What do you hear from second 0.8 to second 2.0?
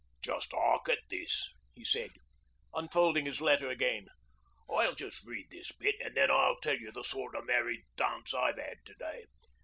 at this,' he